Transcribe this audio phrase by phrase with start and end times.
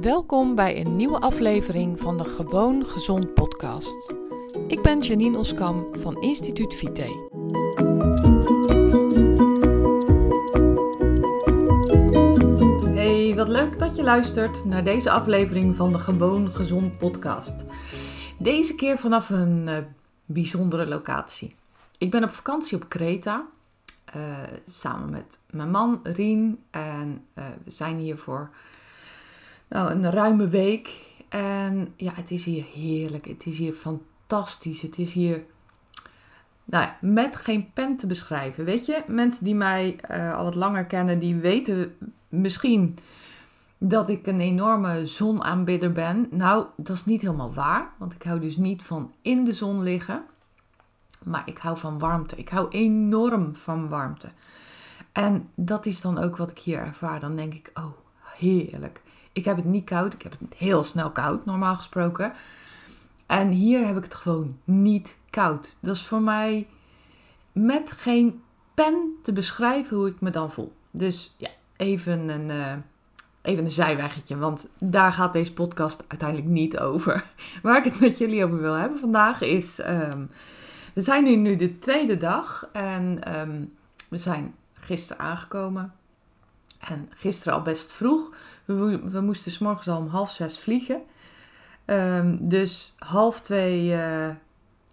[0.00, 4.14] Welkom bij een nieuwe aflevering van de Gewoon Gezond podcast.
[4.68, 7.30] Ik ben Janine Oskam van Instituut Vite.
[12.94, 17.64] Hey, wat leuk dat je luistert naar deze aflevering van de Gewoon Gezond podcast.
[18.38, 19.78] Deze keer vanaf een uh,
[20.24, 21.56] bijzondere locatie.
[21.98, 23.46] Ik ben op vakantie op Kreta.
[24.16, 24.22] Uh,
[24.66, 26.60] samen met mijn man Rien.
[26.70, 28.50] En uh, we zijn hier voor
[29.68, 31.04] nou, een ruime week.
[31.28, 33.26] En ja, het is hier heerlijk.
[33.26, 34.82] Het is hier fantastisch.
[34.82, 35.44] Het is hier
[36.64, 38.64] nou met geen pen te beschrijven.
[38.64, 41.96] Weet je, mensen die mij uh, al wat langer kennen, die weten
[42.28, 42.98] misschien
[43.78, 46.26] dat ik een enorme zonaanbidder ben.
[46.30, 49.82] Nou, dat is niet helemaal waar, want ik hou dus niet van in de zon
[49.82, 50.24] liggen.
[51.24, 52.36] Maar ik hou van warmte.
[52.36, 54.28] Ik hou enorm van warmte.
[55.12, 57.20] En dat is dan ook wat ik hier ervaar.
[57.20, 59.02] Dan denk ik, oh, heerlijk.
[59.36, 60.12] Ik heb het niet koud.
[60.12, 62.32] Ik heb het heel snel koud, normaal gesproken.
[63.26, 65.76] En hier heb ik het gewoon niet koud.
[65.80, 66.68] Dat is voor mij
[67.52, 68.42] met geen
[68.74, 70.72] pen te beschrijven hoe ik me dan voel.
[70.90, 72.72] Dus ja, even een, uh,
[73.42, 74.36] even een zijweggetje.
[74.36, 77.24] Want daar gaat deze podcast uiteindelijk niet over.
[77.62, 79.78] Waar ik het met jullie over wil hebben vandaag is...
[79.78, 80.30] Um,
[80.94, 82.68] we zijn nu, nu de tweede dag.
[82.72, 83.72] En um,
[84.08, 85.94] we zijn gisteren aangekomen.
[86.78, 88.30] En gisteren al best vroeg.
[88.66, 91.02] We, we moesten s morgens al om half zes vliegen.
[91.86, 94.28] Um, dus half twee uh,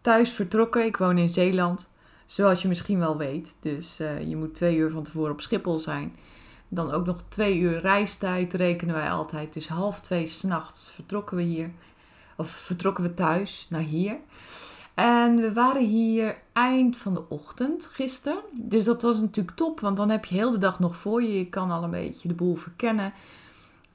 [0.00, 0.84] thuis vertrokken.
[0.84, 1.90] Ik woon in Zeeland,
[2.26, 3.56] zoals je misschien wel weet.
[3.60, 6.16] Dus uh, je moet twee uur van tevoren op Schiphol zijn.
[6.68, 9.52] Dan ook nog twee uur reistijd rekenen wij altijd.
[9.52, 11.70] Dus half twee s'nachts vertrokken we hier.
[12.36, 14.16] Of vertrokken we thuis naar hier.
[14.94, 18.42] En we waren hier eind van de ochtend gisteren.
[18.52, 21.38] Dus dat was natuurlijk top, want dan heb je heel de dag nog voor je.
[21.38, 23.12] Je kan al een beetje de boel verkennen.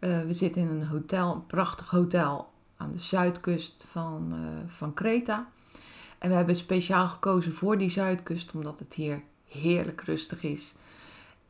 [0.05, 4.93] Uh, we zitten in een hotel, een prachtig hotel aan de zuidkust van, uh, van
[4.93, 5.47] Kreta.
[6.17, 10.75] En we hebben speciaal gekozen voor die zuidkust, omdat het hier heerlijk rustig is.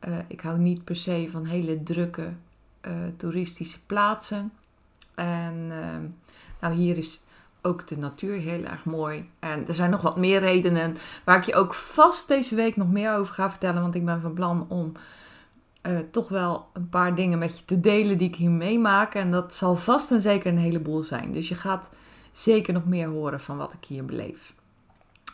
[0.08, 2.32] Uh, ik hou niet per se van hele drukke
[3.16, 4.52] toeristische plaatsen.
[5.14, 5.66] En
[6.60, 7.20] nou, hier is
[7.62, 9.30] ook de natuur heel erg mooi.
[9.38, 12.90] En er zijn nog wat meer redenen waar ik je ook vast deze week nog
[12.90, 13.82] meer over ga vertellen.
[13.82, 14.92] Want ik ben van plan om
[15.86, 19.14] uh, toch wel een paar dingen met je te delen die ik hier meemaak.
[19.14, 21.32] En dat zal vast en zeker een heleboel zijn.
[21.32, 21.90] Dus je gaat
[22.32, 24.54] zeker nog meer horen van wat ik hier beleef.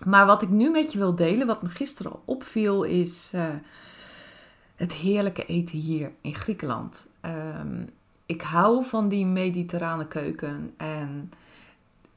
[0.04, 3.44] Maar wat ik nu met je wil delen, wat me gisteren opviel, is uh,
[4.76, 7.06] het heerlijke eten hier in Griekenland.
[7.60, 7.88] Um,
[8.26, 11.30] ik hou van die mediterrane keuken en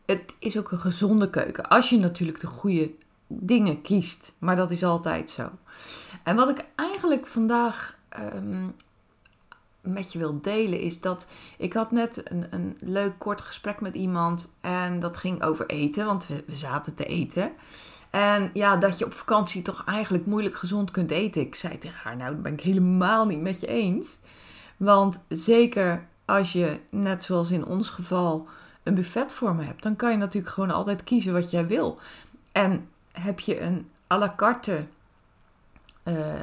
[0.05, 1.67] het is ook een gezonde keuken.
[1.67, 2.91] Als je natuurlijk de goede
[3.27, 4.35] dingen kiest.
[4.39, 5.49] Maar dat is altijd zo.
[6.23, 8.75] En wat ik eigenlijk vandaag um,
[9.85, 11.27] met je wil delen is dat
[11.57, 14.49] ik had net een, een leuk kort gesprek met iemand.
[14.61, 17.51] En dat ging over eten, want we, zaten te eten.
[18.09, 21.41] En ja, dat je op vakantie toch eigenlijk moeilijk gezond kunt eten.
[21.41, 24.19] Ik zei tegen haar, nou, dat ben ik helemaal niet met je eens.
[24.77, 28.47] Want zeker als je, net zoals in ons geval,
[28.83, 31.99] een buffet voor me hebt, dan kan je natuurlijk gewoon altijd kiezen wat jij wil.
[32.51, 34.85] En heb je een à la carte
[36.03, 36.33] uh,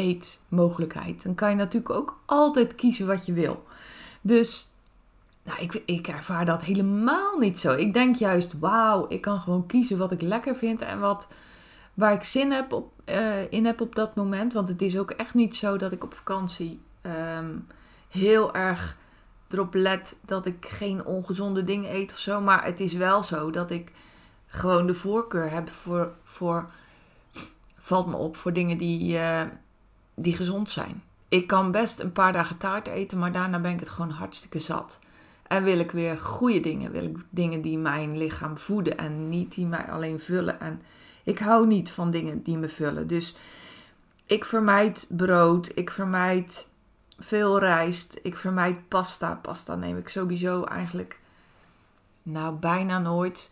[0.00, 3.64] eetmogelijkheid, dan kan je natuurlijk ook altijd kiezen wat je wil.
[4.20, 4.72] Dus
[5.42, 7.72] nou, ik, ik ervaar dat helemaal niet zo.
[7.72, 11.28] Ik denk juist, wauw, ik kan gewoon kiezen wat ik lekker vind en wat,
[11.94, 14.52] waar ik zin heb op, uh, in heb op dat moment.
[14.52, 17.66] Want het is ook echt niet zo dat ik op vakantie um,
[18.08, 18.96] heel erg
[19.48, 22.40] erop let dat ik geen ongezonde dingen eet of zo.
[22.40, 23.92] Maar het is wel zo dat ik
[24.46, 26.70] gewoon de voorkeur heb voor, voor
[27.78, 29.42] valt me op, voor dingen die, uh,
[30.22, 31.02] die gezond zijn.
[31.28, 34.60] Ik kan best een paar dagen taart eten, maar daarna ben ik het gewoon hartstikke
[34.60, 34.98] zat.
[35.50, 36.90] En wil ik weer goede dingen.
[36.90, 40.60] Wil ik dingen die mijn lichaam voeden en niet die mij alleen vullen.
[40.60, 40.82] En
[41.24, 43.06] ik hou niet van dingen die me vullen.
[43.06, 43.34] Dus
[44.26, 45.70] ik vermijd brood.
[45.74, 46.68] Ik vermijd
[47.18, 48.18] veel rijst.
[48.22, 49.34] Ik vermijd pasta.
[49.34, 51.20] Pasta neem ik sowieso eigenlijk
[52.22, 53.50] nou bijna nooit.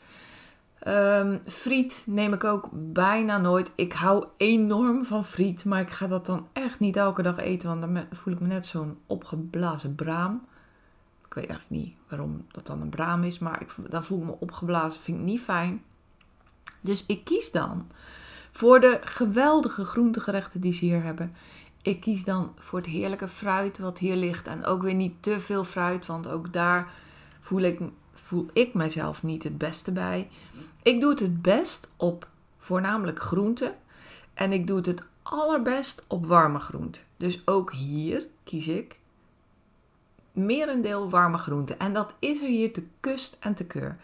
[0.88, 3.72] Um, friet neem ik ook bijna nooit.
[3.74, 7.68] Ik hou enorm van friet, maar ik ga dat dan echt niet elke dag eten,
[7.68, 10.46] want dan voel ik me net zo'n opgeblazen braam.
[11.26, 14.24] Ik weet eigenlijk niet waarom dat dan een braam is, maar ik, dan voel ik
[14.24, 15.82] me opgeblazen, vind ik niet fijn.
[16.80, 17.86] Dus ik kies dan
[18.50, 21.34] voor de geweldige groentegerechten die ze hier hebben.
[21.82, 24.46] Ik kies dan voor het heerlijke fruit wat hier ligt.
[24.46, 26.92] En ook weer niet te veel fruit, want ook daar
[27.40, 27.80] voel ik,
[28.28, 30.28] voel ik mezelf niet het beste bij.
[30.82, 32.28] Ik doe het het best op
[32.58, 33.74] voornamelijk groenten.
[34.34, 37.02] En ik doe het het allerbest op warme groenten.
[37.16, 38.98] Dus ook hier kies ik
[40.32, 41.78] merendeel warme groenten.
[41.78, 43.96] En dat is er hier te kust en te keur.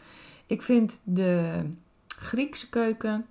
[0.46, 1.62] Ik vind de
[2.06, 3.26] Griekse keuken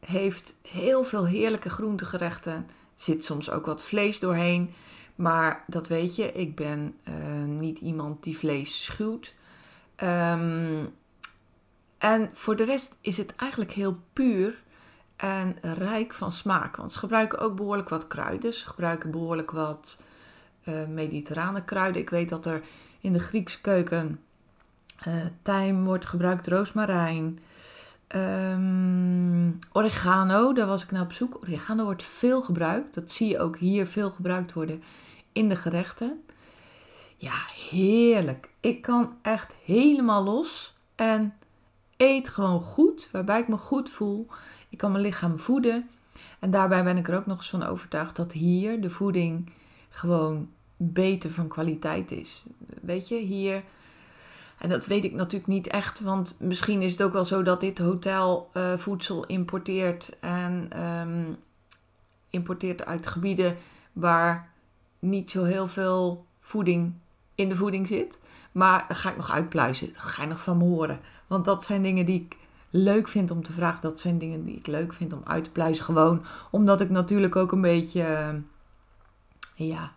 [0.00, 2.52] heeft heel veel heerlijke groentegerechten.
[2.52, 4.70] Er zit soms ook wat vlees doorheen.
[5.14, 9.36] Maar dat weet je, ik ben uh, niet iemand die vlees schuwt.
[10.02, 10.94] Um,
[11.98, 14.62] en voor de rest is het eigenlijk heel puur
[15.16, 16.76] en rijk van smaak.
[16.76, 18.54] Want ze gebruiken ook behoorlijk wat kruiden.
[18.54, 20.00] Ze gebruiken behoorlijk wat
[20.64, 22.00] uh, mediterrane kruiden.
[22.00, 22.62] Ik weet dat er
[23.00, 24.20] in de Griekse keuken
[25.08, 27.38] uh, tijm wordt gebruikt, roosmarijn,
[28.08, 30.52] um, oregano.
[30.52, 31.38] Daar was ik naar op zoek.
[31.42, 32.94] Oregano wordt veel gebruikt.
[32.94, 34.82] Dat zie je ook hier veel gebruikt worden
[35.32, 36.22] in de gerechten.
[37.20, 38.50] Ja, heerlijk.
[38.60, 40.74] Ik kan echt helemaal los.
[40.94, 41.34] En
[41.96, 44.26] eet gewoon goed, waarbij ik me goed voel.
[44.68, 45.88] Ik kan mijn lichaam voeden.
[46.38, 49.52] En daarbij ben ik er ook nog eens van overtuigd dat hier de voeding
[49.88, 52.44] gewoon beter van kwaliteit is.
[52.82, 53.62] Weet je, hier.
[54.58, 57.60] En dat weet ik natuurlijk niet echt, want misschien is het ook wel zo dat
[57.60, 61.36] dit hotel uh, voedsel importeert en um,
[62.30, 63.56] importeert uit gebieden
[63.92, 64.52] waar
[64.98, 66.94] niet zo heel veel voeding
[67.38, 68.20] in de voeding zit.
[68.52, 69.86] Maar daar ga ik nog uitpluizen.
[69.86, 71.00] Dat ga je nog van me horen.
[71.26, 72.36] Want dat zijn dingen die ik
[72.70, 73.82] leuk vind om te vragen.
[73.82, 75.84] Dat zijn dingen die ik leuk vind om uit te pluizen.
[75.84, 78.00] Gewoon omdat ik natuurlijk ook een beetje.
[79.56, 79.92] Uh, ja.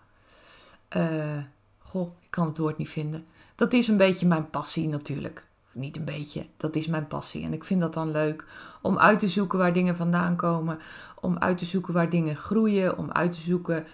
[0.98, 1.44] Uh,
[1.80, 3.26] goh, ik kan het woord niet vinden.
[3.56, 5.46] Dat is een beetje mijn passie natuurlijk.
[5.74, 7.44] Niet een beetje, dat is mijn passie.
[7.44, 8.46] En ik vind dat dan leuk
[8.82, 10.80] om uit te zoeken waar dingen vandaan komen.
[11.20, 12.98] Om uit te zoeken waar dingen groeien.
[12.98, 13.86] Om uit te zoeken.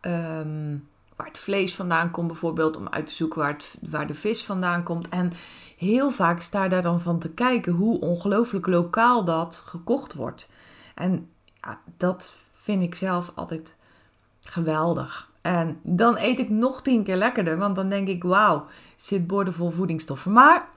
[0.00, 3.56] Um, waar het vlees vandaan komt, bijvoorbeeld, om uit te zoeken waar,
[3.90, 5.08] waar de vis vandaan komt.
[5.08, 5.32] En
[5.76, 10.48] heel vaak sta daar dan van te kijken hoe ongelooflijk lokaal dat gekocht wordt.
[10.94, 11.30] En
[11.60, 13.76] ja, dat vind ik zelf altijd
[14.40, 15.30] geweldig.
[15.42, 18.66] En dan eet ik nog tien keer lekkerder, want dan denk ik, wauw,
[18.96, 20.32] zit boordevol voedingsstoffen.
[20.32, 20.68] Maar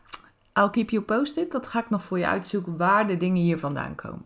[0.54, 3.60] I'll keep you posted, dat ga ik nog voor je uitzoeken waar de dingen hier
[3.60, 4.26] vandaan komen.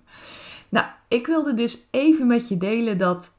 [0.69, 3.37] Nou, ik wilde dus even met je delen dat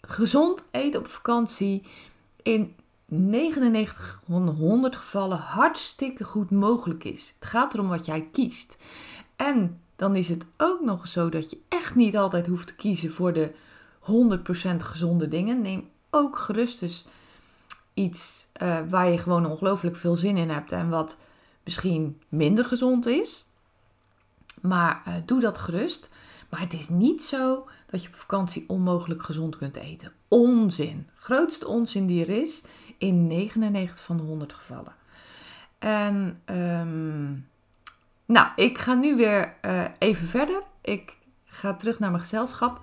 [0.00, 1.82] gezond eten op vakantie
[2.42, 2.74] in
[3.06, 7.34] 99 van 100 gevallen hartstikke goed mogelijk is.
[7.38, 8.76] Het gaat erom wat jij kiest.
[9.36, 13.12] En dan is het ook nog zo dat je echt niet altijd hoeft te kiezen
[13.12, 13.52] voor de
[14.00, 15.62] 100% gezonde dingen.
[15.62, 17.06] Neem ook gerust eens
[17.94, 21.16] iets uh, waar je gewoon ongelooflijk veel zin in hebt en wat
[21.64, 23.46] misschien minder gezond is.
[24.60, 26.08] Maar uh, doe dat gerust.
[26.48, 30.12] Maar het is niet zo dat je op vakantie onmogelijk gezond kunt eten.
[30.28, 31.08] Onzin.
[31.14, 32.62] Grootste onzin die er is
[32.98, 34.94] in 99 van de 100 gevallen.
[35.78, 37.48] En um,
[38.26, 40.62] nou, ik ga nu weer uh, even verder.
[40.82, 42.80] Ik ga terug naar mijn gezelschap.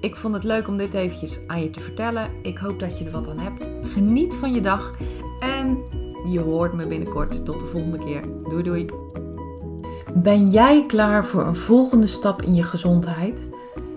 [0.00, 2.30] Ik vond het leuk om dit eventjes aan je te vertellen.
[2.42, 3.68] Ik hoop dat je er wat aan hebt.
[3.92, 4.94] Geniet van je dag
[5.40, 5.78] en
[6.30, 7.44] je hoort me binnenkort.
[7.44, 8.22] Tot de volgende keer.
[8.42, 8.86] Doei doei.
[10.14, 13.48] Ben jij klaar voor een volgende stap in je gezondheid?